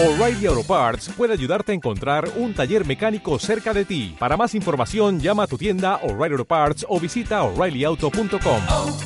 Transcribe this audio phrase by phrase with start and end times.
[0.00, 4.14] O'Reilly Auto Parts puede ayudarte a encontrar un taller mecánico cerca de ti.
[4.16, 8.62] Para más información, llama a tu tienda O'Reilly Auto Parts o visita oreillyauto.com.
[8.70, 8.96] oh,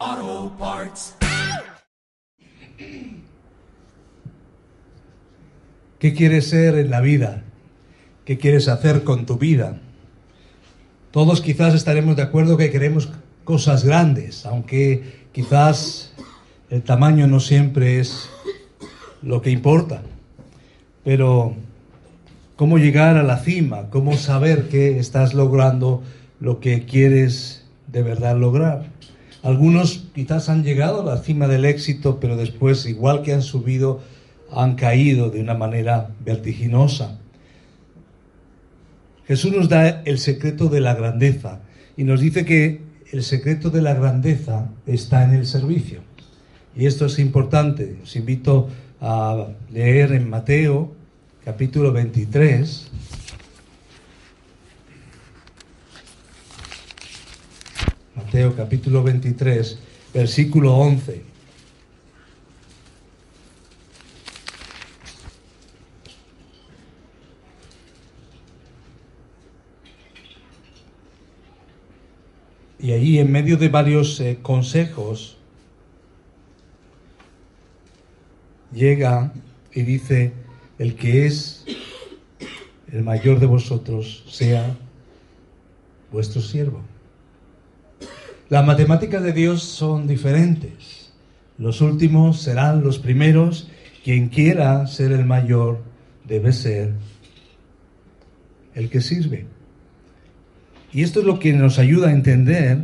[0.00, 1.14] oh, Parts.
[5.98, 7.44] ¿Qué quieres ser en la vida?
[8.24, 9.78] ¿Qué quieres hacer con tu vida?
[11.10, 13.10] Todos quizás estaremos de acuerdo que queremos
[13.44, 16.14] cosas grandes, aunque quizás
[16.70, 18.28] el tamaño no siempre es
[19.22, 20.02] lo que importa.
[21.04, 21.54] Pero
[22.56, 26.02] cómo llegar a la cima, cómo saber que estás logrando
[26.38, 28.86] lo que quieres de verdad lograr.
[29.42, 34.00] Algunos quizás han llegado a la cima del éxito, pero después, igual que han subido,
[34.52, 37.18] han caído de una manera vertiginosa.
[39.26, 41.60] Jesús nos da el secreto de la grandeza
[41.96, 46.09] y nos dice que el secreto de la grandeza está en el servicio.
[46.76, 47.98] Y esto es importante.
[48.02, 48.68] Os invito
[49.00, 50.92] a leer en Mateo
[51.44, 52.88] capítulo 23.
[58.14, 59.78] Mateo capítulo 23,
[60.14, 61.30] versículo 11.
[72.78, 75.36] Y ahí en medio de varios eh, consejos,
[78.72, 79.32] llega
[79.72, 80.32] y dice,
[80.78, 81.64] el que es
[82.92, 84.76] el mayor de vosotros sea
[86.10, 86.82] vuestro siervo.
[88.48, 91.12] Las matemáticas de Dios son diferentes.
[91.58, 93.68] Los últimos serán los primeros.
[94.02, 95.82] Quien quiera ser el mayor
[96.26, 96.94] debe ser
[98.74, 99.46] el que sirve.
[100.92, 102.78] Y esto es lo que nos ayuda a entender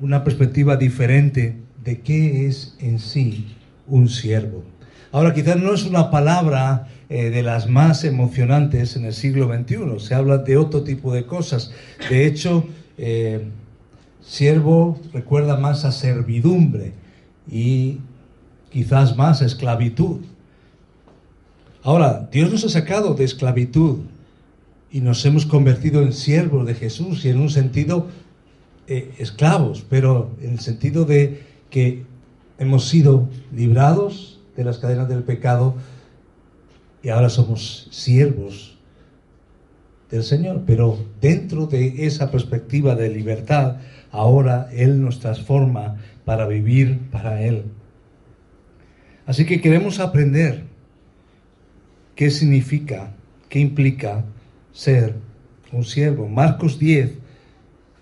[0.00, 3.46] una perspectiva diferente de qué es en sí
[3.86, 4.64] un siervo.
[5.12, 9.98] Ahora, quizás no es una palabra eh, de las más emocionantes en el siglo XXI,
[9.98, 11.70] se habla de otro tipo de cosas.
[12.10, 12.64] De hecho,
[12.98, 13.46] eh,
[14.20, 16.92] siervo recuerda más a servidumbre
[17.50, 17.98] y
[18.70, 20.22] quizás más a esclavitud.
[21.82, 23.98] Ahora, Dios nos ha sacado de esclavitud
[24.90, 28.08] y nos hemos convertido en siervos de Jesús y en un sentido
[28.86, 32.04] eh, esclavos, pero en el sentido de que
[32.64, 35.76] hemos sido librados de las cadenas del pecado
[37.02, 38.78] y ahora somos siervos
[40.10, 40.62] del Señor.
[40.66, 43.76] Pero dentro de esa perspectiva de libertad,
[44.10, 47.64] ahora Él nos transforma para vivir para Él.
[49.26, 50.64] Así que queremos aprender
[52.14, 53.14] qué significa,
[53.48, 54.24] qué implica
[54.72, 55.16] ser
[55.72, 56.28] un siervo.
[56.28, 57.12] Marcos 10,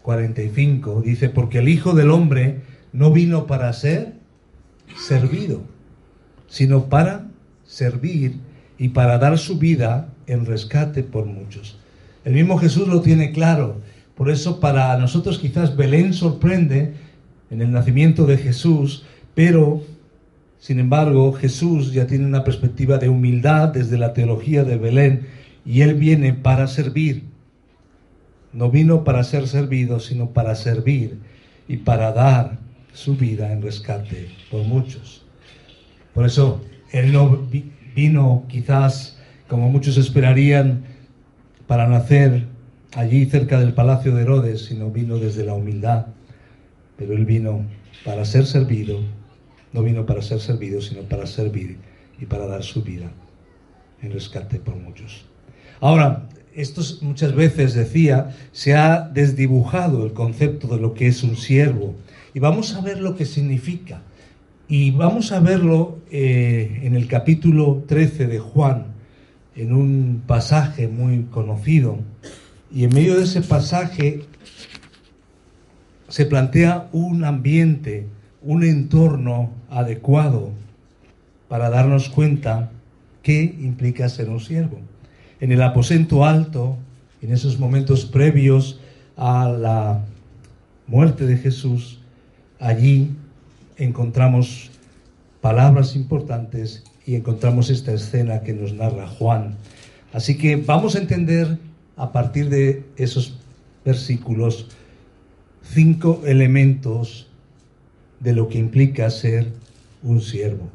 [0.03, 2.61] 45 dice, porque el Hijo del Hombre
[2.93, 4.22] no vino para ser
[4.97, 5.63] servido,
[6.49, 7.29] sino para
[7.65, 8.37] servir
[8.79, 11.79] y para dar su vida en rescate por muchos.
[12.25, 13.81] El mismo Jesús lo tiene claro.
[14.15, 16.95] Por eso para nosotros quizás Belén sorprende
[17.51, 19.05] en el nacimiento de Jesús,
[19.35, 19.83] pero
[20.59, 25.27] sin embargo Jesús ya tiene una perspectiva de humildad desde la teología de Belén
[25.65, 27.25] y él viene para servir.
[28.53, 31.19] No vino para ser servido, sino para servir
[31.69, 32.59] y para dar
[32.93, 35.25] su vida en rescate por muchos.
[36.15, 37.49] Por eso Él no
[37.95, 40.85] vino quizás como muchos esperarían
[41.67, 42.47] para nacer
[42.95, 46.07] allí cerca del palacio de Herodes, sino vino desde la humildad.
[46.97, 47.65] Pero Él vino
[48.05, 49.01] para ser servido,
[49.73, 51.79] no vino para ser servido, sino para servir
[52.21, 53.11] y para dar su vida
[54.03, 55.25] en rescate por muchos.
[55.81, 61.37] Ahora, esto muchas veces decía, se ha desdibujado el concepto de lo que es un
[61.37, 61.95] siervo
[62.35, 64.03] y vamos a ver lo que significa.
[64.69, 68.87] Y vamos a verlo eh, en el capítulo 13 de Juan,
[69.55, 71.99] en un pasaje muy conocido.
[72.75, 74.25] Y en medio de ese pasaje
[76.09, 78.07] se plantea un ambiente,
[78.43, 80.53] un entorno adecuado
[81.49, 82.71] para darnos cuenta
[83.23, 84.79] qué implica ser un siervo.
[85.43, 86.77] En el aposento alto,
[87.21, 88.79] en esos momentos previos
[89.17, 90.05] a la
[90.87, 91.99] muerte de Jesús,
[92.61, 93.11] allí
[93.77, 94.71] encontramos
[95.41, 99.57] palabras importantes y encontramos esta escena que nos narra Juan.
[100.13, 101.59] Así que vamos a entender
[101.97, 103.37] a partir de esos
[103.85, 104.69] versículos
[105.65, 107.27] cinco elementos
[108.21, 109.49] de lo que implica ser
[110.05, 110.69] un siervo.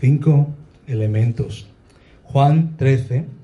[0.00, 0.50] Cinco
[0.86, 1.66] elementos.
[2.22, 3.39] Juan 13,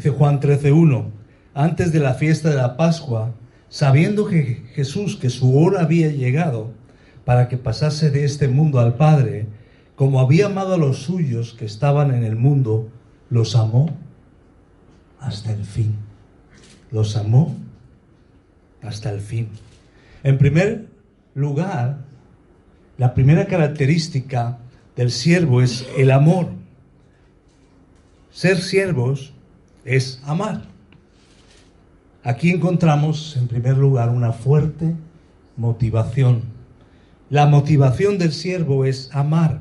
[0.00, 1.10] Dice Juan 13.1,
[1.52, 3.34] antes de la fiesta de la Pascua,
[3.68, 6.70] sabiendo que Jesús, que su hora había llegado
[7.26, 9.44] para que pasase de este mundo al Padre,
[9.96, 12.88] como había amado a los suyos que estaban en el mundo,
[13.28, 13.94] los amó
[15.18, 15.96] hasta el fin.
[16.90, 17.54] Los amó
[18.80, 19.50] hasta el fin.
[20.22, 20.86] En primer
[21.34, 21.98] lugar,
[22.96, 24.60] la primera característica
[24.96, 26.48] del siervo es el amor.
[28.30, 29.34] Ser siervos
[29.84, 30.62] es amar.
[32.22, 34.94] Aquí encontramos, en primer lugar, una fuerte
[35.56, 36.42] motivación.
[37.30, 39.60] La motivación del siervo es amar.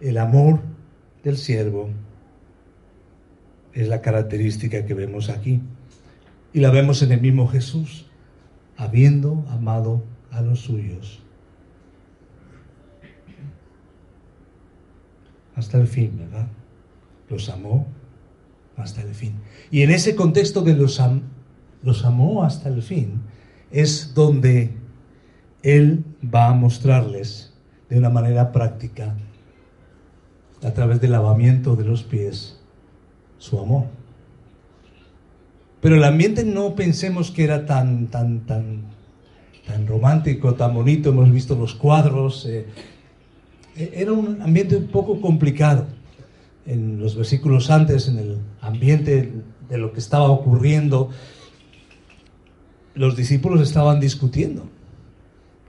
[0.00, 0.60] El amor
[1.24, 1.90] del siervo
[3.72, 5.60] es la característica que vemos aquí.
[6.52, 8.06] Y la vemos en el mismo Jesús,
[8.76, 11.20] habiendo amado a los suyos.
[15.56, 16.46] Hasta el fin, ¿verdad?
[17.28, 17.86] Los amó
[18.76, 19.34] hasta el fin.
[19.70, 21.00] Y en ese contexto de los,
[21.82, 23.22] los amó hasta el fin,
[23.70, 24.72] es donde
[25.62, 27.52] Él va a mostrarles
[27.88, 29.14] de una manera práctica,
[30.62, 32.58] a través del lavamiento de los pies,
[33.38, 33.84] su amor.
[35.82, 38.84] Pero el ambiente no pensemos que era tan, tan, tan,
[39.66, 41.10] tan romántico, tan bonito.
[41.10, 42.46] Hemos visto los cuadros.
[42.46, 42.66] Eh,
[43.76, 45.84] era un ambiente un poco complicado
[46.66, 49.32] en los versículos antes, en el ambiente
[49.68, 51.10] de lo que estaba ocurriendo,
[52.94, 54.68] los discípulos estaban discutiendo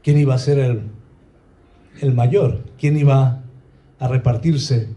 [0.03, 0.81] quién iba a ser el,
[2.01, 3.44] el mayor, quién iba
[4.00, 4.89] a repartirse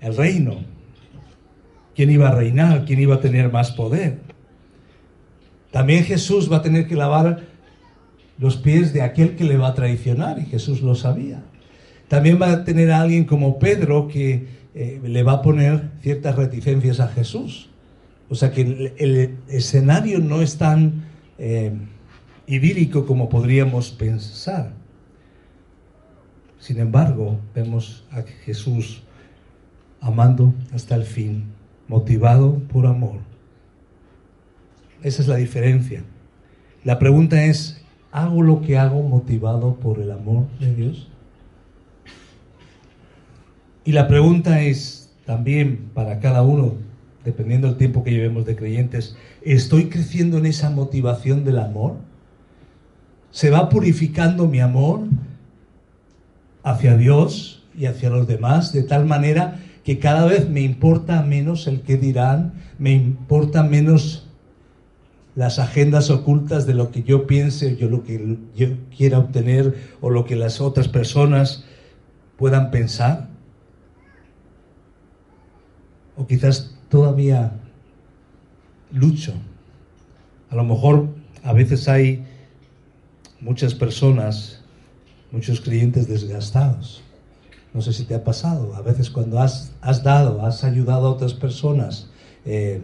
[0.00, 0.56] el reino,
[1.94, 4.18] quién iba a reinar, quién iba a tener más poder.
[5.70, 7.44] También Jesús va a tener que lavar
[8.38, 11.42] los pies de aquel que le va a traicionar y Jesús lo sabía.
[12.08, 16.36] También va a tener a alguien como Pedro que eh, le va a poner ciertas
[16.36, 17.68] reticencias a Jesús.
[18.28, 18.62] O sea que
[18.96, 21.04] el, escenario no es tan
[21.38, 21.72] eh,
[22.46, 24.72] idílico como podríamos pensar.
[26.58, 29.02] Sin embargo, vemos a Jesús
[30.00, 31.44] amando hasta el fin,
[31.88, 33.18] motivado por amor.
[35.02, 36.02] Esa es la diferencia.
[36.84, 41.11] La pregunta es, ¿hago lo que hago motivado por el amor de Dios?
[43.84, 46.74] Y la pregunta es también para cada uno,
[47.24, 51.96] dependiendo del tiempo que llevemos de creyentes, ¿estoy creciendo en esa motivación del amor?
[53.30, 55.00] ¿Se va purificando mi amor
[56.62, 61.66] hacia Dios y hacia los demás de tal manera que cada vez me importa menos
[61.66, 64.28] el que dirán, me importa menos
[65.34, 70.10] las agendas ocultas de lo que yo piense, yo lo que yo quiera obtener o
[70.10, 71.64] lo que las otras personas
[72.36, 73.31] puedan pensar?
[76.22, 77.52] O quizás todavía
[78.92, 79.34] lucho.
[80.50, 81.08] A lo mejor
[81.42, 82.24] a veces hay
[83.40, 84.62] muchas personas,
[85.32, 87.02] muchos creyentes desgastados.
[87.74, 88.76] No sé si te ha pasado.
[88.76, 89.72] A veces cuando has,
[90.04, 92.08] dado, has ayudado a otras personas,
[92.44, 92.82] eh,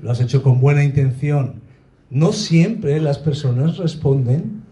[0.00, 1.60] lo has hecho con buena intención.
[2.08, 4.62] No siempre las personas responden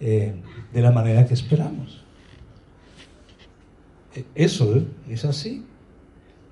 [0.00, 0.34] eh,
[0.72, 2.04] de la manera que esperamos.
[4.14, 5.64] E, eso es así.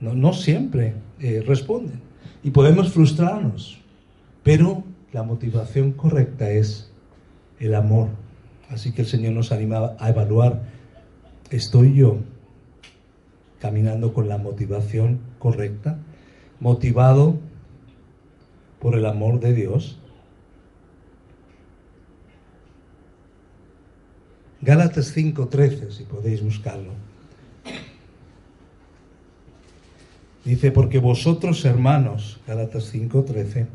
[0.03, 2.01] No, siempre eh, responden.
[2.43, 3.79] Y podemos frustrarnos,
[4.43, 4.83] pero
[5.13, 6.91] la motivación correcta es
[7.61, 8.09] el amor.
[8.69, 10.65] Así que el Señor nos anima a evaluar,
[11.51, 12.19] ¿estoy yo
[13.61, 15.99] caminando con la motivación correcta?
[16.59, 17.37] ¿Motivado
[18.81, 20.01] por el amor de Dios?
[24.63, 27.12] Gálatas 5:13, si podéis buscarlo.
[30.45, 33.67] Dice, porque vosotros hermanos, Gálatas 5:13,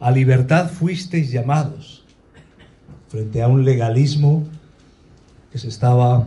[0.00, 2.04] a libertad fuisteis llamados
[3.08, 4.46] frente a un legalismo
[5.50, 6.26] que se estaba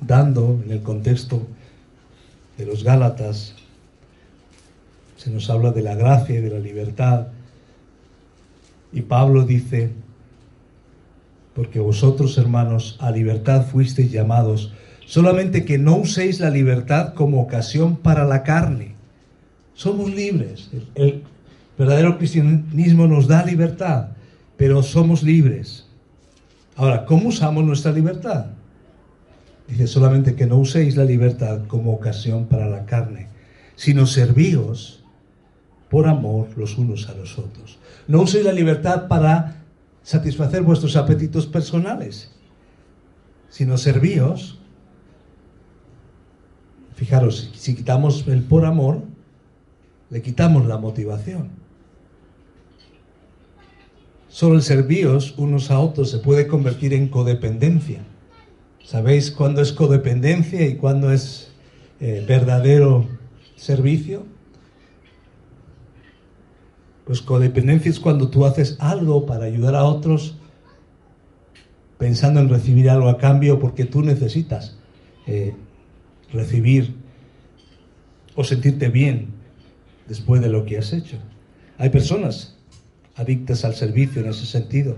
[0.00, 1.46] dando en el contexto
[2.58, 3.54] de los Gálatas.
[5.16, 7.28] Se nos habla de la gracia y de la libertad.
[8.92, 9.90] Y Pablo dice,
[11.54, 14.72] porque vosotros, hermanos, a libertad fuisteis llamados,
[15.06, 18.94] solamente que no uséis la libertad como ocasión para la carne.
[19.74, 20.70] Somos libres.
[20.94, 21.22] El,
[21.78, 24.08] verdadero cristianismo nos da libertad,
[24.56, 25.86] pero somos libres.
[26.76, 28.46] Ahora, ¿cómo usamos nuestra libertad?
[29.68, 33.28] Dice solamente que no uséis la libertad como ocasión para la carne,
[33.76, 35.02] sino servíos
[35.88, 37.78] por amor los unos a los otros.
[38.06, 39.63] No uséis la libertad para
[40.04, 42.30] satisfacer vuestros apetitos personales,
[43.50, 44.60] sino servíos
[46.94, 49.02] Fijaros, si quitamos el por amor,
[50.10, 51.50] le quitamos la motivación.
[54.28, 58.04] Solo el servíos unos a otros se puede convertir en codependencia.
[58.84, 61.52] ¿Sabéis cuándo es codependencia y cuándo es
[62.00, 63.08] eh, verdadero
[63.56, 64.24] servicio?
[67.06, 70.36] Pues codependencia es cuando tú haces algo para ayudar a otros
[71.98, 74.76] pensando en recibir algo a cambio porque tú necesitas
[75.26, 75.54] eh,
[76.32, 76.94] recibir
[78.34, 79.28] o sentirte bien
[80.08, 81.18] después de lo que has hecho.
[81.78, 82.56] Hay personas
[83.16, 84.96] adictas al servicio en ese sentido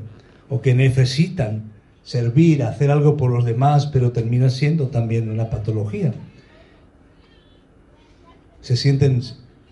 [0.48, 1.72] o que necesitan
[2.02, 6.14] servir, hacer algo por los demás, pero termina siendo también una patología.
[8.60, 9.22] Se sienten,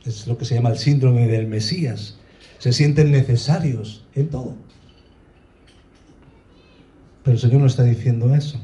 [0.04, 2.18] es lo que se llama el síndrome del Mesías,
[2.64, 4.54] se sienten necesarios en todo.
[7.22, 8.58] Pero el Señor no está diciendo eso.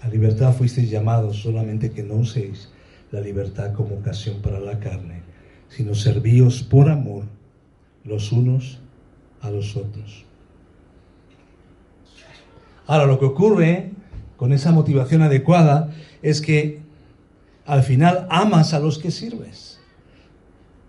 [0.00, 2.70] A libertad fuisteis llamados, solamente que no uséis
[3.10, 5.20] la libertad como ocasión para la carne,
[5.68, 7.24] sino servíos por amor
[8.04, 8.78] los unos
[9.42, 10.24] a los otros.
[12.86, 13.90] Ahora, lo que ocurre
[14.38, 15.92] con esa motivación adecuada
[16.22, 16.80] es que
[17.66, 19.75] al final amas a los que sirves.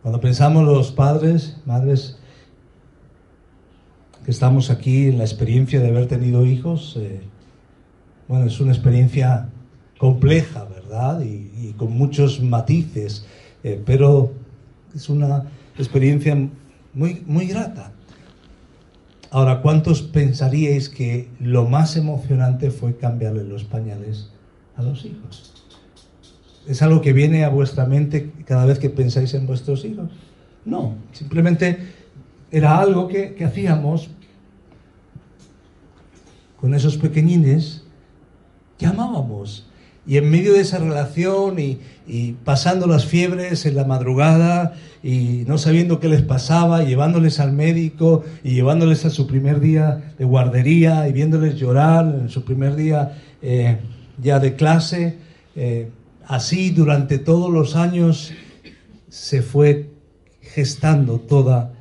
[0.08, 2.16] Cuando pensamos los padres, madres,
[4.24, 7.20] que estamos aquí en la experiencia de haber tenido hijos, eh,
[8.30, 9.50] bueno, es una experiencia
[9.98, 11.20] compleja, ¿verdad?
[11.20, 13.26] Y, con muchos matices,
[13.66, 14.32] eh, pero
[14.96, 15.44] es una
[15.78, 16.38] experiencia
[16.94, 17.92] muy, muy grata.
[19.30, 24.30] Ahora, ¿cuántos pensaríais que lo más emocionante fue cambiarle los pañales
[24.78, 25.57] a los hijos?
[26.68, 30.10] ¿Es algo que viene a vuestra mente cada vez que pensáis en vuestros hijos?
[30.66, 31.78] No, simplemente
[32.52, 34.10] era algo que, hacíamos
[36.60, 37.84] con esos pequeñines
[38.78, 39.66] que amábamos.
[40.06, 41.80] Y en medio de esa relación y,
[42.46, 48.24] pasando las fiebres en la madrugada y no sabiendo qué les pasaba, llevándoles al médico
[48.44, 53.18] y llevándoles a su primer día de guardería y viéndoles llorar en su primer día
[53.42, 53.78] eh,
[54.22, 55.18] ya de clase,
[55.56, 55.90] eh,
[56.28, 58.34] Así durante todos los años
[59.08, 59.92] se fue
[60.42, 61.74] gestando toda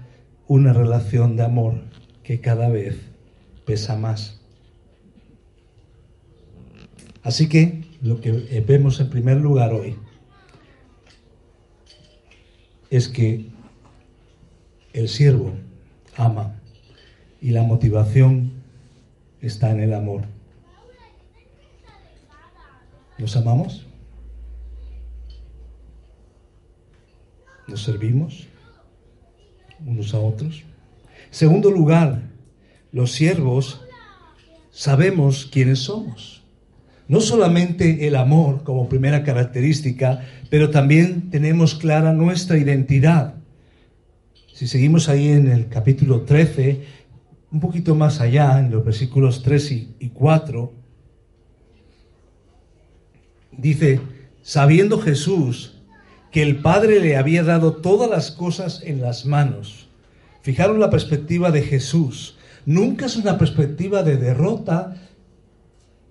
[0.47, 1.83] una relación de amor
[2.23, 2.97] que cada vez
[3.65, 4.41] pesa más.
[7.25, 9.97] Así que lo que vemos en primer lugar hoy
[12.89, 13.47] es que
[14.93, 15.55] el siervo
[16.17, 16.55] ama
[17.41, 18.53] y la motivación
[19.41, 20.23] está en el amor.
[23.19, 23.86] ¿Nos amamos?
[27.69, 28.47] Nos servimos
[29.85, 30.65] unos a otros.
[31.31, 32.23] Segundo lugar,
[32.93, 33.81] los siervos
[34.71, 36.43] sabemos quiénes somos.
[37.09, 43.35] No solamente el amor como primera característica, pero también tenemos clara nuestra identidad.
[44.53, 46.83] Si seguimos ahí en el capítulo 13,
[47.53, 50.73] un poquito más allá, en los versículos 3 y 4,
[53.53, 54.01] dice,
[54.43, 55.76] sabiendo Jesús
[56.37, 59.89] que el Padre le había dado todas las cosas en las manos.
[60.43, 62.37] Fijaros la perspectiva de Jesús.
[62.67, 64.97] Nunca es una perspectiva de derrota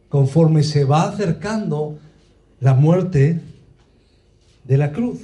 [0.10, 2.00] conforme se va acercando
[2.60, 3.40] la muerte
[4.64, 5.20] de la cruz.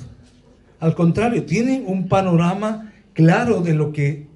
[0.80, 4.28] Al contrario, tiene un panorama claro de lo que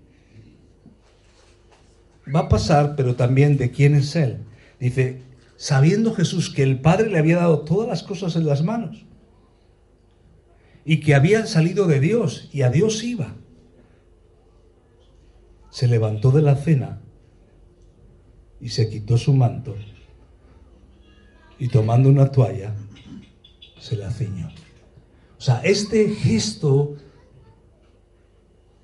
[2.35, 4.39] va a pasar, pero también de quién es Él.
[4.79, 5.21] Dice,
[5.57, 9.05] sabiendo Jesús que el Padre le había dado todas las cosas en las manos
[10.85, 13.35] y que habían salido de Dios y a Dios iba.
[15.71, 17.01] Se levantó de la cena
[18.61, 19.75] y se quitó su manto
[21.57, 22.75] y tomando una toalla
[23.79, 24.49] se la ciñó.
[25.37, 26.95] O sea, este gesto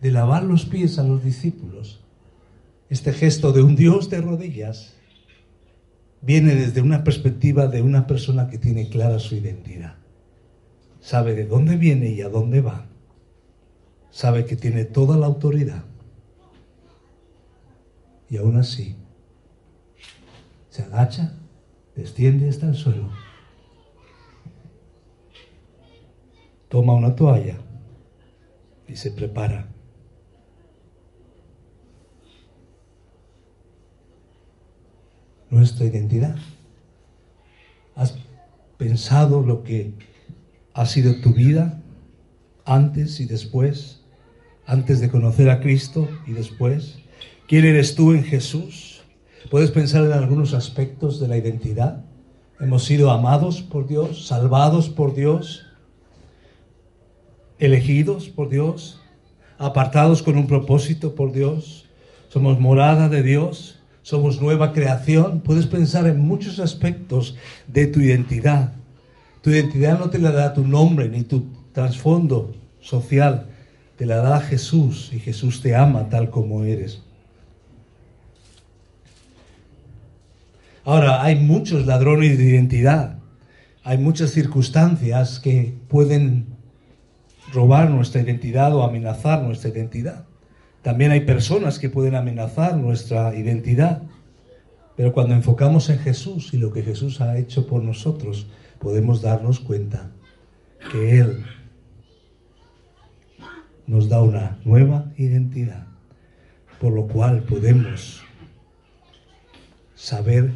[0.01, 2.03] de lavar los pies a los discípulos,
[2.89, 4.95] este gesto de un Dios de rodillas,
[6.21, 10.00] viene desde una perspectiva de una persona que tiene clara su identidad
[11.01, 12.85] sabe de dónde viene y a dónde va,
[14.11, 15.83] sabe que tiene toda la autoridad
[18.29, 18.95] y aún así
[20.69, 21.33] se agacha,
[21.95, 23.09] desciende hasta el suelo,
[26.69, 27.57] toma una toalla
[28.87, 29.67] y se prepara.
[35.49, 36.37] Nuestra identidad.
[37.95, 38.17] ¿Has
[38.77, 39.93] pensado lo que
[40.73, 41.81] ha sido tu vida
[42.65, 44.01] antes y después,
[44.65, 46.99] antes de conocer a Cristo y después?
[47.47, 49.01] ¿Quién eres tú en Jesús?
[49.49, 52.03] ¿Puedes pensar en algunos aspectos de la identidad
[52.61, 55.65] Hemos sido amados por Dios, salvados por Dios,
[57.57, 59.01] elegidos por Dios,
[59.57, 61.89] apartados con un propósito por Dios.
[62.27, 65.41] Somos morada de Dios, somos nueva creación.
[65.41, 67.35] Puedes pensar en muchos aspectos
[67.65, 68.73] de tu identidad.
[69.41, 73.47] Tu identidad no te la da tu nombre ni tu trasfondo social,
[73.97, 77.01] te la da Jesús y Jesús te ama tal como eres.
[80.83, 83.19] Ahora, hay muchos ladrones de identidad,
[83.83, 86.47] hay muchas circunstancias que pueden
[87.53, 90.25] robar nuestra identidad o amenazar nuestra identidad.
[90.81, 94.01] También hay personas que pueden amenazar nuestra identidad.
[94.95, 98.47] Pero cuando enfocamos en Jesús y lo que Jesús ha hecho por nosotros,
[98.81, 100.11] podemos darnos cuenta
[100.91, 101.45] que Él
[103.85, 105.87] nos da una nueva identidad,
[106.79, 108.23] por lo cual podemos
[109.95, 110.51] saber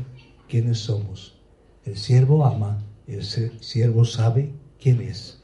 [0.50, 1.38] quiénes somos.
[1.86, 4.51] El siervo ama, el siervo sabe
[4.82, 5.39] quién es.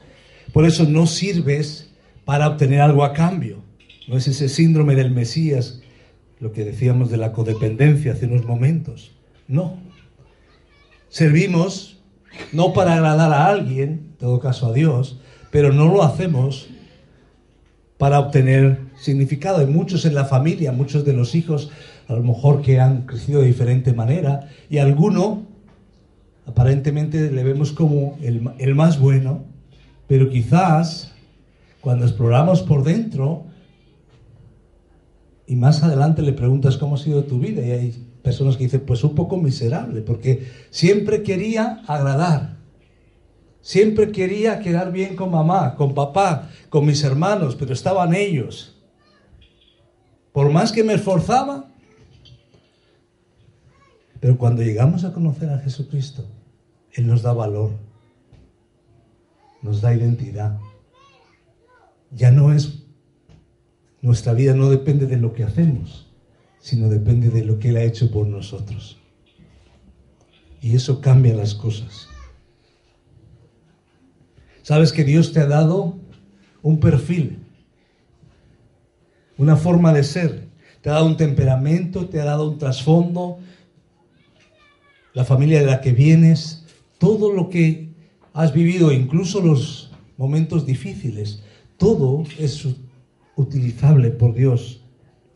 [0.51, 1.91] Por eso no sirves
[2.25, 3.61] para obtener algo a cambio.
[4.07, 5.81] No es ese síndrome del Mesías,
[6.39, 9.11] lo que decíamos de la codependencia hace unos momentos.
[9.47, 9.77] No.
[11.09, 12.00] Servimos
[12.51, 15.19] no para agradar a alguien, en todo caso a Dios,
[15.51, 16.69] pero no lo hacemos
[17.97, 19.59] para obtener significado.
[19.59, 21.69] Hay muchos en la familia, muchos de los hijos,
[22.07, 25.43] a lo mejor que han crecido de diferente manera, y alguno
[26.45, 29.43] aparentemente le vemos como el, el más bueno,
[30.07, 31.11] pero quizás
[31.79, 33.45] cuando exploramos por dentro
[35.47, 38.83] y más adelante le preguntas cómo ha sido tu vida y hay personas que dicen,
[38.85, 42.57] pues un poco miserable, porque siempre quería agradar,
[43.61, 48.77] siempre quería quedar bien con mamá, con papá, con mis hermanos, pero estaban ellos.
[50.31, 51.71] Por más que me esforzaba,
[54.19, 56.25] pero cuando llegamos a conocer a Jesucristo,
[56.93, 57.71] Él nos da valor,
[59.63, 60.59] nos da identidad.
[62.11, 62.83] Ya no es,
[64.01, 66.10] nuestra vida no depende de lo que hacemos,
[66.61, 68.97] sino depende de lo que Él ha hecho por nosotros.
[70.61, 72.07] Y eso cambia las cosas.
[74.61, 75.97] Sabes que Dios te ha dado
[76.61, 77.39] un perfil,
[79.37, 80.49] una forma de ser,
[80.81, 83.39] te ha dado un temperamento, te ha dado un trasfondo,
[85.13, 86.63] la familia de la que vienes,
[86.99, 87.89] todo lo que
[88.33, 91.41] has vivido, incluso los momentos difíciles,
[91.77, 92.67] todo es
[93.35, 94.80] utilizable por Dios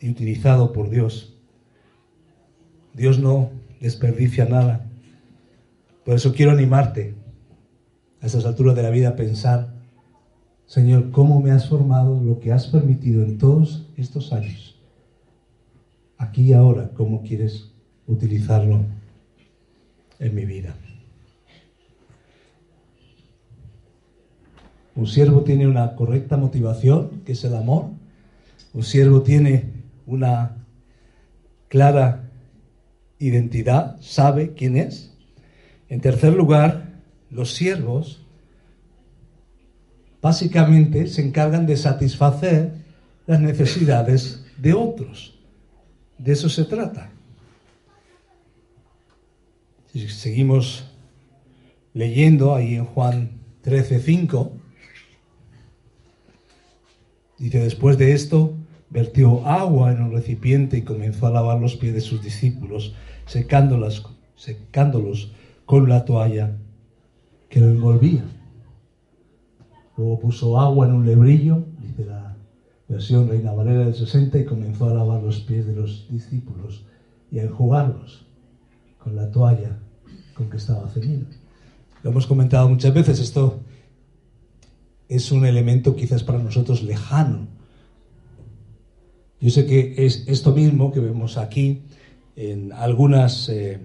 [0.10, 1.36] utilizado por Dios.
[2.94, 4.86] Dios no desperdicia nada.
[6.04, 7.15] Por eso quiero animarte
[8.22, 9.74] a estas alturas de la vida a pensar,
[10.65, 14.76] Señor, ¿cómo me has formado lo que has permitido en todos estos años?
[16.18, 17.72] Aquí y ahora, ¿cómo quieres
[18.08, 18.86] utilizarlo
[20.20, 20.76] en mi vida?
[24.96, 27.88] Un siervo tiene una correcta motivación, que es el amor.
[28.74, 29.75] Un siervo tiene
[30.06, 30.65] una
[31.68, 32.30] clara
[33.20, 35.13] identidad, sabe quién es.
[35.89, 38.26] En tercer lugar, los siervos
[40.22, 42.74] básicamente se encargan de satisfacer
[43.28, 45.38] las necesidades de otros.
[46.18, 47.12] De eso se trata.
[49.91, 50.91] Si seguimos
[51.94, 53.32] leyendo ahí en Juan
[53.63, 54.52] 13:5,
[57.38, 58.58] dice, después de esto,
[58.96, 64.02] vertió agua en un recipiente y comenzó a lavar los pies de sus discípulos, secándolos
[65.66, 66.56] con la toalla
[67.50, 68.24] que lo envolvía.
[69.98, 72.38] Luego puso agua en un lebrillo, dice la
[72.88, 76.86] versión Reina Valera del 60, y comenzó a lavar los pies de los discípulos
[77.30, 78.26] y a enjugarlos
[78.98, 79.78] con la toalla
[80.36, 81.26] con que estaba ceñido.
[82.02, 83.60] Lo hemos comentado muchas veces, esto
[85.10, 87.48] es un elemento quizás para nosotros lejano,
[89.46, 91.84] yo sé que es esto mismo que vemos aquí
[92.36, 93.78] en algunas eh,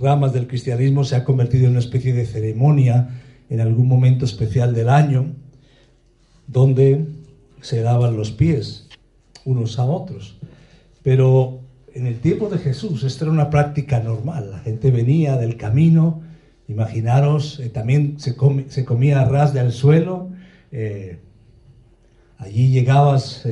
[0.00, 3.20] ramas del cristianismo se ha convertido en una especie de ceremonia
[3.50, 5.34] en algún momento especial del año
[6.46, 7.08] donde
[7.60, 8.88] se daban los pies
[9.44, 10.38] unos a otros.
[11.02, 11.60] Pero
[11.92, 14.50] en el tiempo de Jesús esto era una práctica normal.
[14.50, 16.22] La gente venía del camino,
[16.68, 18.34] imaginaros, eh, también se,
[18.86, 20.30] comía a ras del suelo.
[20.70, 21.18] Eh,
[22.38, 23.46] allí llegabas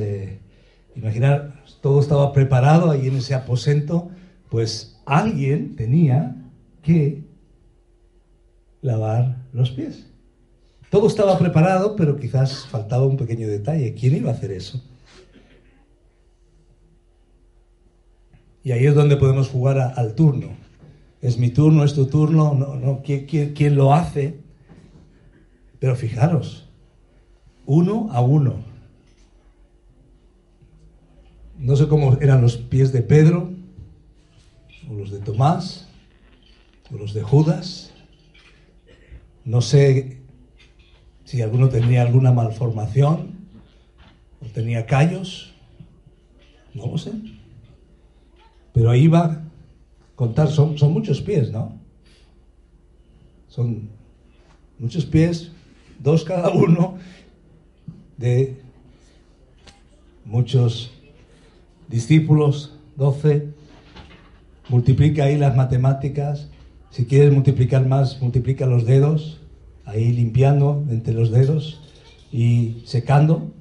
[0.95, 1.50] Imaginar,
[1.81, 4.09] todo estaba preparado ahí en ese aposento,
[4.49, 6.35] pues alguien tenía
[6.81, 7.23] que
[8.81, 10.07] lavar los pies.
[10.89, 13.93] Todo estaba preparado, pero quizás faltaba un pequeño detalle.
[13.93, 14.83] ¿Quién iba a hacer eso?
[18.63, 20.49] Y ahí es donde podemos jugar al turno.
[21.21, 24.39] es mi turno, es tu turno, no, no, ¿quién, quién, quién lo hace?
[25.79, 26.67] Pero fijaros,
[27.65, 28.70] uno a uno.
[31.61, 33.51] No sé cómo eran los pies de Pedro,
[34.89, 35.87] o los de Tomás,
[36.91, 37.93] o los de Judas.
[39.45, 40.17] No sé
[41.23, 43.35] si alguno tenía alguna malformación,
[44.41, 45.53] o tenía callos,
[46.73, 47.11] no lo sé.
[48.73, 49.41] Pero ahí va a
[50.15, 51.79] contar, son, son muchos pies, ¿no?
[53.49, 53.87] Son
[54.79, 55.51] muchos pies,
[55.99, 56.97] dos cada uno,
[58.17, 58.59] de
[60.25, 60.91] muchos
[61.91, 63.49] discípulos, doce.
[64.69, 66.47] Multiplica ahí las matemáticas.
[66.89, 69.39] Si quieres multiplicar más, multiplica los dedos,
[69.85, 71.81] ahí limpiando entre los dedos
[72.31, 73.51] y secando.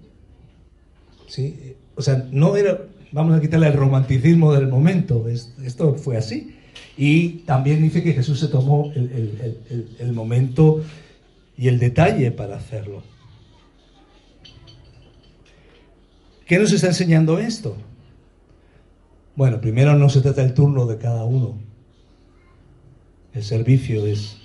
[1.26, 1.74] ¿Sí?
[1.96, 2.80] O sea, no era,
[3.12, 6.56] vamos a quitarle el romanticismo del momento, esto fue así.
[6.96, 10.82] Y también dice que Jesús se tomó el, el, el, el momento
[11.56, 13.02] y el detalle para hacerlo.
[16.46, 17.76] ¿Qué nos está enseñando esto?
[19.40, 21.58] Bueno, primero no se trata del turno de cada uno.
[23.32, 24.36] El servicio es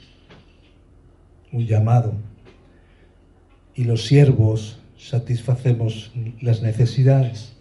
[1.52, 2.14] un llamado.
[3.74, 7.58] Y los siervos satisfacemos las necesidades.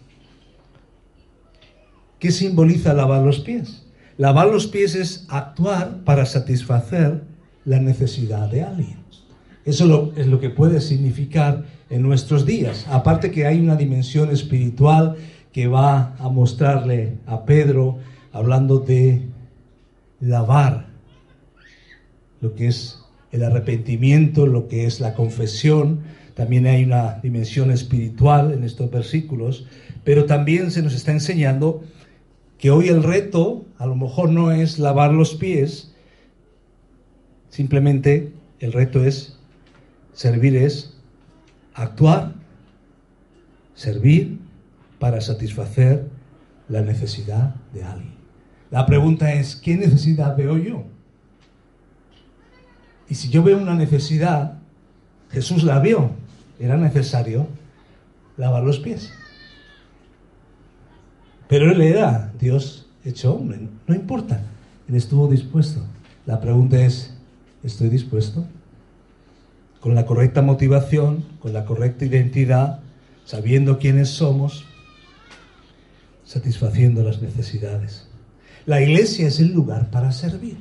[2.19, 3.85] ¿Qué simboliza lavar los pies?
[4.17, 7.21] Lavar los pies es actuar para satisfacer
[7.65, 8.99] la necesidad de alguien.
[9.65, 12.85] Eso es lo que puede significar en nuestros días.
[12.87, 15.17] Aparte que hay una dimensión espiritual
[15.55, 17.99] que va a mostrarle a Pedro
[18.33, 19.21] hablando de
[20.19, 20.87] lavar
[22.41, 22.99] lo que es
[23.31, 26.01] el arrepentimiento, lo que es la confesión.
[26.33, 29.65] También hay una dimensión espiritual en estos versículos,
[30.03, 31.85] pero también se nos está enseñando
[32.57, 35.95] que hoy el reto a lo mejor no es lavar los pies,
[37.47, 39.39] simplemente el reto es
[40.11, 40.97] Servir es
[41.73, 42.33] actuar,
[43.73, 44.44] servir
[45.05, 46.09] para satisfacer
[46.67, 48.15] la necesidad de alguien.
[48.71, 50.83] La pregunta es, ¿qué necesidad veo yo?
[53.07, 54.57] Y si yo veo una necesidad,
[55.29, 56.09] Jesús la vio,
[56.59, 57.45] era necesario
[58.35, 59.13] lavar los pies.
[61.47, 64.41] Pero él era Dios hecho hombre, no importa,
[64.89, 65.81] él estuvo dispuesto.
[66.25, 67.15] La pregunta es,
[67.61, 68.43] ¿estoy dispuesto?
[69.81, 72.79] con la correcta motivación, con la correcta identidad,
[73.23, 74.65] sabiendo quiénes somos,
[76.25, 78.07] satisfaciendo las necesidades.
[78.65, 80.57] La iglesia es el lugar para servir.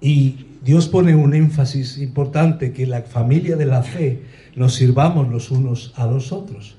[0.00, 4.22] Y Dios pone un énfasis importante que la familia de la fe
[4.56, 6.76] nos sirvamos los unos a los otros.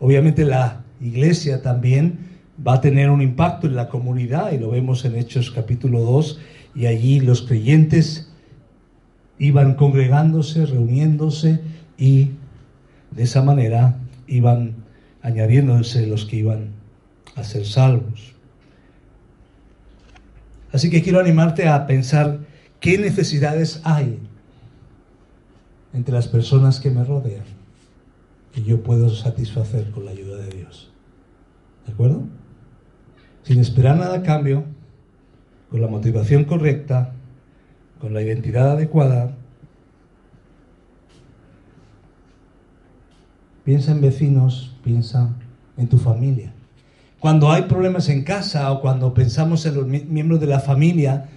[0.00, 2.18] Obviamente la iglesia también
[2.64, 6.40] va a tener un impacto en la comunidad y lo vemos en Hechos capítulo 2
[6.74, 8.30] y allí los creyentes
[9.38, 11.60] iban congregándose, reuniéndose
[11.96, 12.32] y
[13.10, 14.87] de esa manera iban
[15.28, 16.70] añadiéndose los que iban
[17.36, 18.34] a ser salvos.
[20.72, 22.40] Así que quiero animarte a pensar
[22.80, 24.18] qué necesidades hay
[25.92, 27.44] entre las personas que me rodean
[28.52, 30.90] que yo puedo satisfacer con la ayuda de Dios.
[31.86, 32.22] ¿De acuerdo?
[33.42, 34.64] Sin esperar nada a cambio,
[35.70, 37.12] con la motivación correcta,
[38.00, 39.36] con la identidad adecuada,
[43.68, 45.36] piensa en vecinos, piensa
[45.76, 46.54] en tu familia.
[47.20, 51.28] Cuando hay problemas en casa o cuando pensamos en los miembros de la familia,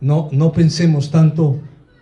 [0.00, 1.60] no, no pensemos tanto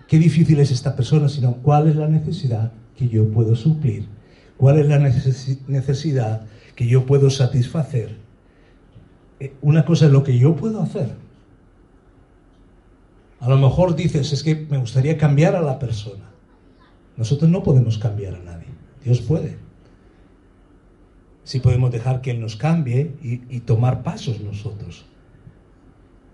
[0.09, 4.09] qué difícil es esta persona, sino cuál es la necesidad que yo puedo suplir,
[4.57, 8.17] cuál es la necesidad que yo puedo satisfacer.
[9.39, 11.11] Eh, una cosa es lo que yo puedo hacer,
[13.39, 16.25] a lo mejor dices, es que me gustaría cambiar a la persona.
[17.19, 18.80] Nosotros no podemos cambiar a nadie.
[19.05, 19.57] Dios puede.
[21.45, 25.07] Sí podemos dejar que Él nos cambie y, tomar pasos nosotros.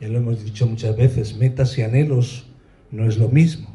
[0.01, 2.47] Ya lo hemos dicho muchas veces, metas y anhelos
[2.91, 3.69] no es lo mismo.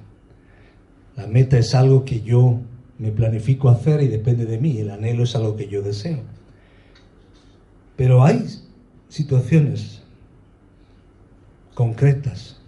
[1.15, 2.59] La meta es algo que yo
[2.99, 4.77] me planifico hacer y depende de mí.
[4.77, 6.19] El anhelo es algo que yo deseo.
[7.95, 8.45] Pero hay
[9.09, 10.03] situaciones
[11.73, 12.60] concretas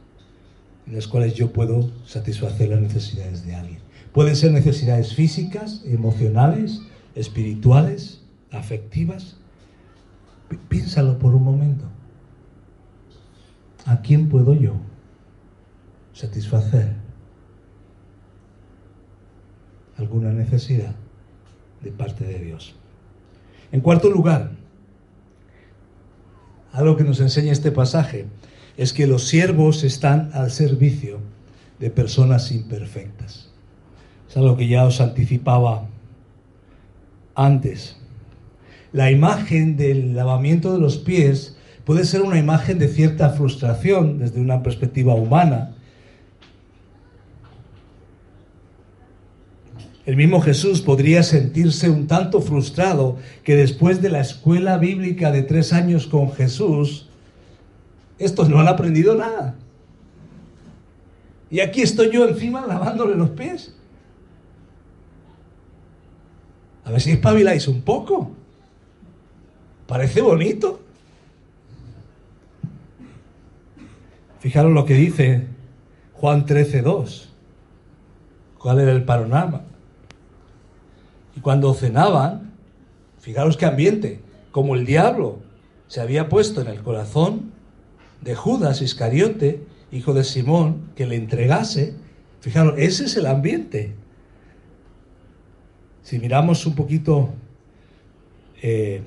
[0.88, 3.80] en las cuales yo puedo satisfacer las necesidades de alguien.
[4.12, 6.82] Pueden ser necesidades físicas, emocionales,
[7.16, 9.38] espirituales, afectivas.
[10.70, 11.86] piénsalo por un momento.
[13.86, 14.76] ¿A quién puedo yo
[16.14, 16.94] satisfacer
[19.98, 20.96] alguna necesidad
[21.82, 22.76] de parte de Dios?
[23.72, 24.52] En cuarto lugar,
[26.72, 28.28] algo que nos enseña este pasaje,
[28.78, 31.20] es que los siervos están al servicio
[31.80, 33.50] de personas imperfectas.
[34.30, 35.88] Es algo que ya os anticipaba
[37.36, 37.98] antes.
[38.92, 44.40] La imagen del lavamiento de los pies puede ser una imagen de cierta frustración desde
[44.40, 45.76] una perspectiva humana.
[50.06, 55.44] El mismo Jesús podría sentirse un tanto frustrado que después de la escuela bíblica de
[55.44, 57.08] tres años con Jesús,
[58.20, 59.56] estos no han aprendido nada.
[61.50, 63.76] Y aquí estoy yo encima lavándole los pies.
[66.86, 68.32] A ver si espabiláis un poco.
[69.88, 70.80] Parece bonito.
[74.40, 75.48] Fijaros lo que dice
[76.14, 77.30] Juan 13:2.
[78.58, 79.62] ¿Cuál era el panorama?
[81.36, 82.52] Y cuando cenaban,
[83.20, 84.20] fijaros qué ambiente,
[84.52, 85.40] como el diablo
[85.88, 87.53] se había puesto en el corazón
[88.24, 91.94] de Judas Iscariote, hijo de Simón, que le entregase.
[92.42, 93.94] Fijaros, ese es el ambiente.
[96.04, 97.30] Si miramos un poquito
[98.62, 99.02] eh,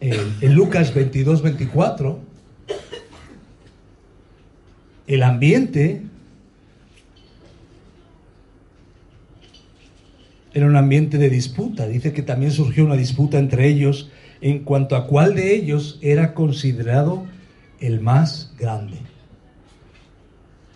[0.00, 2.20] en, Lucas 22, 24,
[5.06, 6.02] el ambiente
[10.52, 11.86] era un ambiente de disputa.
[11.86, 16.34] Dice que también surgió una disputa entre ellos en cuanto a cuál de ellos era
[16.34, 17.24] considerado
[17.80, 18.98] el más grande.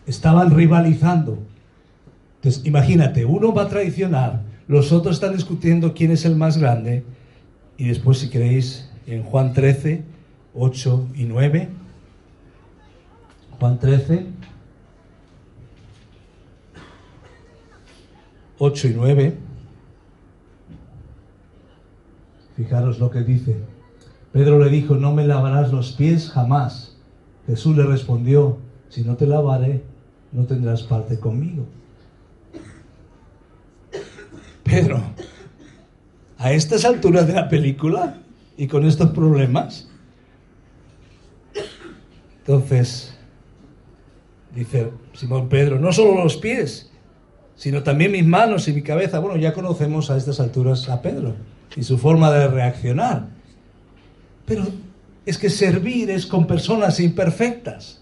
[0.06, 1.38] Estaban rivalizando.
[2.36, 7.04] Entonces, imagínate, uno va a traicionar, los otros están discutiendo quién es el más grande,
[7.76, 10.02] y después, si queréis, en Juan 13,
[10.54, 11.68] 8 y 9,
[13.58, 14.26] Juan 13,
[18.58, 19.34] 8 y 9,
[22.60, 23.56] fijaros lo que dice.
[24.32, 26.94] Pedro le dijo, no me lavarás los pies jamás.
[27.46, 28.58] Jesús le respondió,
[28.90, 29.82] si no te lavaré,
[30.30, 31.64] no tendrás parte conmigo.
[34.62, 35.00] Pedro,
[36.36, 38.18] a estas alturas de la película
[38.58, 39.88] y con estos problemas.
[42.40, 43.16] Entonces,
[44.54, 46.92] dice Simón Pedro, no solo los pies,
[47.56, 49.18] sino también mis manos y mi cabeza.
[49.18, 51.34] Bueno, ya conocemos a estas alturas a Pedro
[51.76, 53.28] y su forma de reaccionar.
[54.46, 54.64] Pero
[55.26, 58.00] es que servir es con personas imperfectas.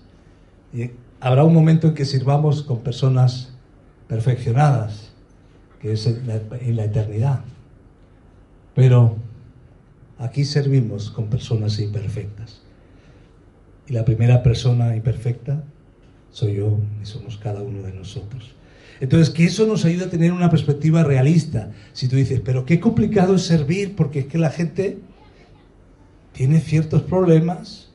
[0.72, 3.52] Y habrá un momento en que sirvamos con personas
[4.07, 5.09] perfeccionadas
[5.81, 7.40] que es en la, eternidad.
[8.74, 9.16] Pero
[10.18, 12.62] aquí servimos con personas imperfectas.
[13.87, 15.62] Y la primera persona imperfecta
[16.31, 18.54] soy yo y somos cada uno de nosotros.
[19.00, 21.70] Entonces, que eso nos ayude a tener una perspectiva realista.
[21.92, 24.98] Si tú dices, pero qué complicado es servir porque es que la gente
[26.32, 27.90] tiene ciertos problemas,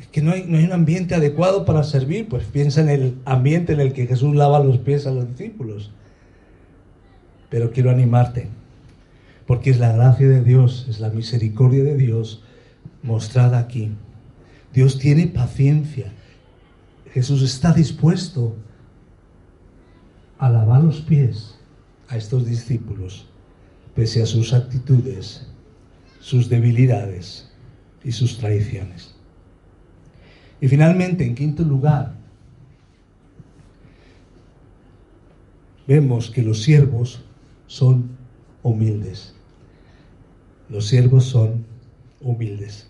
[0.00, 3.18] es que no hay, no hay un ambiente adecuado para servir, pues piensa en el
[3.24, 5.90] ambiente en el que Jesús lava los pies a los discípulos.
[7.50, 8.48] Pero quiero animarte,
[9.46, 12.42] porque es la gracia de Dios, es la misericordia de Dios
[13.02, 13.92] mostrada aquí.
[14.72, 16.12] Dios tiene paciencia.
[17.12, 18.56] Jesús está dispuesto
[20.44, 21.54] a lavar los pies
[22.08, 23.26] a estos discípulos,
[23.94, 25.46] pese a sus actitudes,
[26.20, 27.50] sus debilidades
[28.04, 29.14] y sus traiciones.
[30.60, 32.14] Y finalmente, en quinto lugar,
[35.86, 37.22] vemos que los siervos
[37.66, 38.10] son
[38.62, 39.34] humildes.
[40.68, 41.64] Los siervos son
[42.20, 42.86] humildes.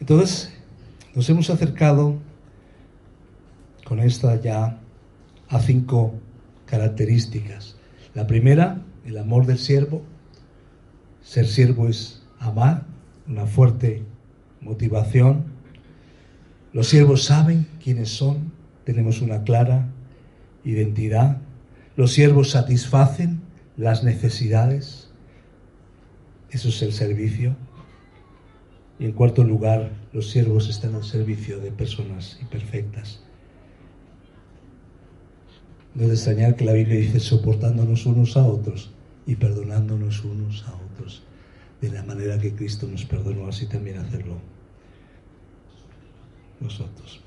[0.00, 0.50] Entonces,
[1.14, 2.14] nos hemos acercado
[3.84, 4.80] con esta ya
[5.50, 6.14] a cinco
[6.70, 7.76] características.
[8.14, 10.02] La primera, el amor del siervo.
[11.20, 12.86] Ser siervo es amar,
[13.26, 14.04] una fuerte
[14.60, 15.44] motivación.
[16.72, 18.52] Los siervos saben quiénes son,
[18.84, 19.88] tenemos una clara
[20.64, 21.38] identidad.
[21.96, 23.40] Los siervos satisfacen
[23.76, 25.10] las necesidades.
[26.50, 27.56] Eso es el servicio.
[28.98, 33.22] Y en cuarto lugar, los siervos están al servicio de personas imperfectas.
[35.94, 38.90] No es de extrañar que la Biblia dice soportándonos unos a otros
[39.26, 41.22] y perdonándonos unos a otros.
[41.80, 44.36] De la manera que Cristo nos perdonó, así también hacerlo
[46.60, 47.20] nosotros.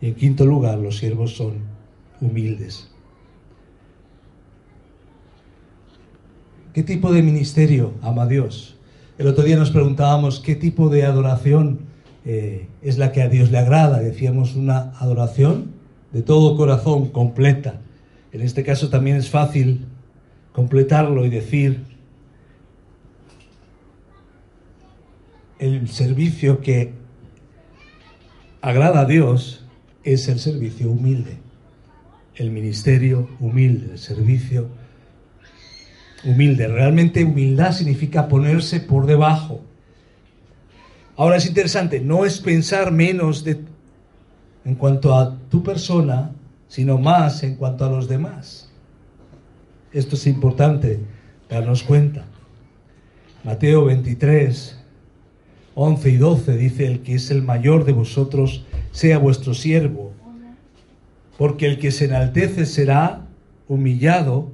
[0.00, 1.54] Y en quinto lugar, los siervos son
[2.20, 2.88] humildes.
[6.74, 8.76] ¿Qué tipo de ministerio ama Dios?
[9.18, 11.80] El otro día nos preguntábamos qué tipo de adoración
[12.24, 13.98] eh, es la que a Dios le agrada.
[13.98, 15.71] Decíamos una adoración
[16.12, 17.80] de todo corazón, completa.
[18.32, 19.86] En este caso también es fácil
[20.52, 21.84] completarlo y decir
[25.58, 26.92] el servicio que
[28.60, 29.64] agrada a Dios
[30.04, 31.38] es el servicio humilde,
[32.34, 34.68] el ministerio humilde, el servicio
[36.24, 36.68] humilde.
[36.68, 39.60] Realmente humildad significa ponerse por debajo.
[41.16, 43.60] Ahora es interesante, no es pensar menos de,
[44.64, 46.32] en cuanto a tu persona,
[46.68, 48.70] sino más en cuanto a los demás.
[49.92, 51.00] Esto es importante
[51.48, 52.24] darnos cuenta.
[53.44, 54.78] Mateo 23,
[55.74, 60.12] 11 y 12 dice, el que es el mayor de vosotros sea vuestro siervo,
[61.36, 63.26] porque el que se enaltece será
[63.68, 64.50] humillado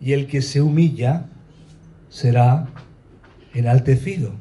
[0.00, 1.26] y el que se humilla
[2.08, 2.68] será
[3.54, 4.32] enaltecido.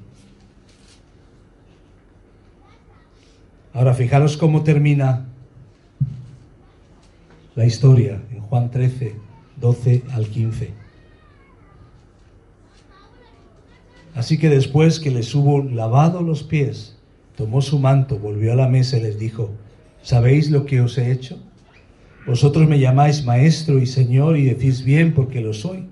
[3.76, 5.26] Ahora fijaros cómo termina
[7.56, 9.16] la historia en Juan 13,
[9.60, 10.72] 12 al 15.
[14.16, 16.96] Así que después que les hubo lavado los pies,
[17.36, 19.52] tomó su manto, volvió a la mesa y les dijo,
[20.02, 21.38] ¿sabéis lo que os he hecho?
[22.26, 25.90] Vosotros me llamáis maestro y señor y decís bien porque lo soy.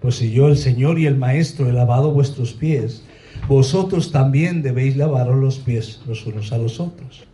[0.00, 3.04] Pues si yo, el Señor y el Maestro, he lavado vuestros pies,
[3.48, 7.24] vosotros también debéis lavaros los pies los unos a los otros.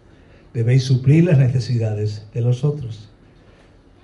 [0.54, 3.10] Debéis suplir las necesidades de los otros.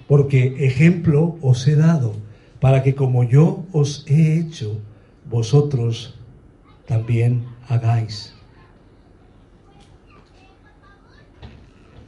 [0.06, 2.14] Porque ejemplo os he dado,
[2.60, 4.78] para que como yo os he hecho,
[5.30, 6.14] vosotros
[6.86, 8.34] también hagáis.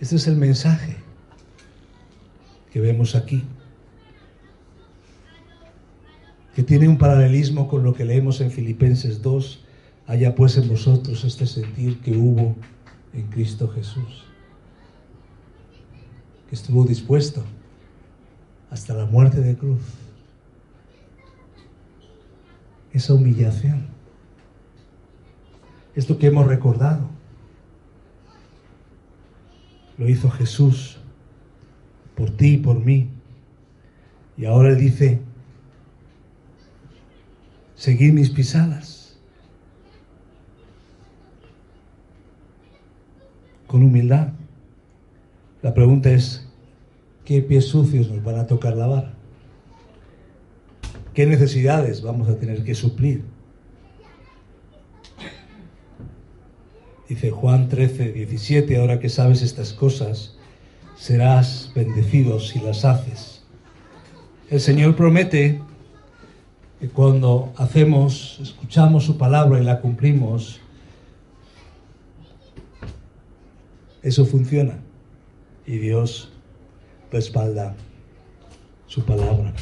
[0.00, 0.96] Este es el mensaje
[2.70, 3.42] que vemos aquí,
[6.54, 9.63] que tiene un paralelismo con lo que leemos en Filipenses 2,
[10.06, 12.54] haya pues en vosotros este sentir que hubo
[13.12, 14.24] en Cristo Jesús,
[16.48, 17.42] que estuvo dispuesto
[18.70, 19.82] hasta la muerte de cruz,
[22.92, 23.86] esa humillación,
[25.94, 27.08] esto que hemos recordado,
[29.96, 30.98] lo hizo Jesús
[32.16, 33.08] por ti y por mí.
[34.36, 35.20] Y ahora Él dice,
[37.76, 39.03] seguir mis pisadas.
[43.74, 44.28] Con humildad.
[45.60, 46.46] La pregunta es,
[47.24, 49.14] ¿qué pies sucios nos van a tocar lavar?
[51.12, 53.24] ¿Qué necesidades vamos a tener que suplir?
[57.08, 60.36] Dice Juan 13, 17, ahora que sabes estas cosas,
[60.96, 63.42] serás bendecido si las haces.
[64.50, 65.60] El Señor promete
[66.78, 70.60] que cuando hacemos, escuchamos su palabra y la cumplimos,
[74.04, 74.78] eso funciona
[75.66, 76.30] y Dios
[77.10, 77.74] respalda
[78.86, 79.52] su palabra.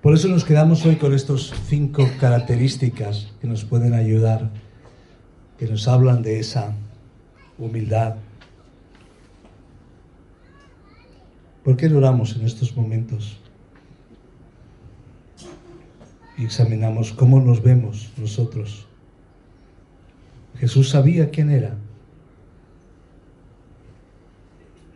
[0.00, 4.50] Por eso nos quedamos hoy con estas cinco características que nos pueden ayudar,
[5.58, 6.74] que nos hablan de esa
[7.58, 8.16] humildad,
[11.64, 13.38] ¿Por qué oramos en estos momentos?
[16.36, 18.86] Y examinamos cómo nos vemos nosotros.
[20.58, 21.78] Jesús sabía quién era,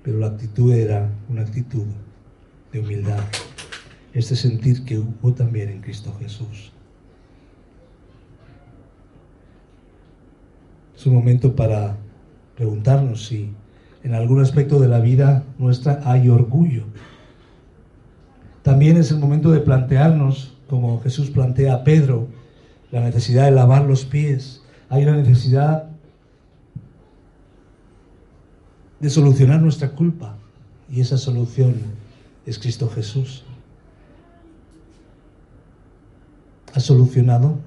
[0.09, 1.85] pero la actitud era una actitud
[2.73, 3.21] de humildad,
[4.15, 6.73] este sentir que hubo también en Cristo Jesús.
[10.97, 11.99] Es un momento para
[12.57, 13.53] preguntarnos si
[14.03, 16.85] en algún aspecto de la vida nuestra hay orgullo.
[18.63, 22.29] También es el momento de plantearnos, como Jesús plantea a Pedro,
[22.93, 24.63] la necesidad de lavar los pies.
[24.89, 25.88] Hay la necesidad
[29.01, 30.37] de solucionar nuestra culpa.
[30.91, 31.75] Y esa solución
[32.47, 33.45] es Cristo Jesús.
[36.75, 37.59] ¿Ha solucionado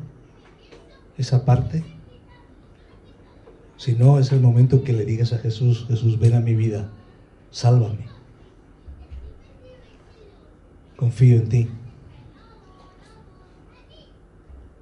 [1.17, 1.83] esa parte?
[3.77, 6.89] Si no, es el momento que le digas a Jesús, Jesús, ven a mi vida,
[7.49, 8.05] sálvame.
[10.95, 11.69] Confío en ti.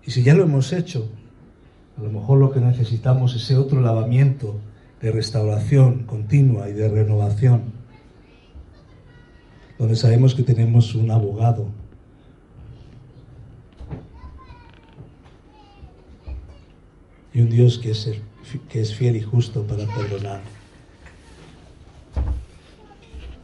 [0.06, 1.10] Y si ya lo hemos hecho,
[1.98, 4.60] a lo mejor lo que necesitamos es ese otro lavamiento
[5.02, 7.74] de restauración continua y de renovación,
[9.78, 11.68] donde sabemos que tenemos un abogado
[17.34, 17.92] y un Dios que
[18.82, 20.42] es fiel y justo para perdonar.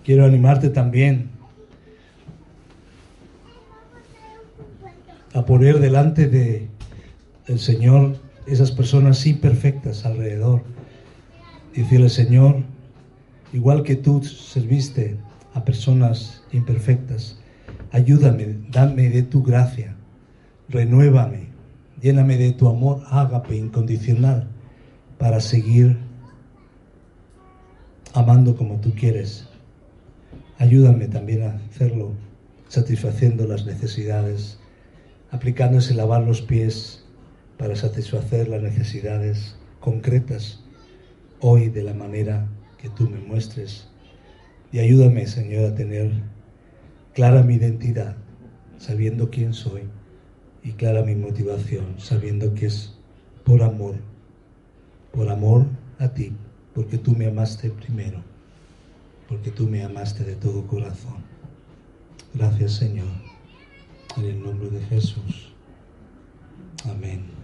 [0.04, 1.30] Quiero animarte también
[5.34, 6.68] a poner delante de
[7.48, 10.62] el Señor esas personas imperfectas alrededor.
[11.76, 12.64] Decirle, Señor,
[13.52, 15.18] igual que tú serviste
[15.54, 17.38] a personas imperfectas,
[17.92, 19.94] ayúdame, dame de tu gracia,
[20.70, 21.50] renuévame,
[22.02, 24.48] lléname de tu amor ágape incondicional
[25.18, 25.98] para seguir
[28.14, 29.50] amando como tú quieres.
[30.58, 32.14] Ayúdame también a hacerlo,
[32.70, 34.60] satisfaciendo las necesidades,
[35.30, 37.04] aplicándose lavar los pies
[37.58, 40.65] para satisfacer las necesidades concretas
[41.48, 42.48] hoy de la manera
[42.80, 43.88] que tú me muestres.
[44.72, 46.12] Y ayúdame, Señor, a tener
[47.14, 48.18] clara mi identidad,
[48.80, 49.84] sabiendo quién soy,
[50.64, 52.98] y clara mi motivación, sabiendo que es
[53.44, 53.94] por amor,
[55.14, 55.68] por amor
[56.00, 56.36] a ti,
[56.74, 58.24] porque tú me amaste primero,
[59.30, 61.24] porque tú me amaste de todo corazón.
[62.34, 63.08] Gracias, Señor,
[64.18, 65.54] en el nombre de Jesús.
[66.86, 67.36] Amén.